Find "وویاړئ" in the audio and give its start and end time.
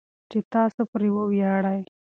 1.15-1.81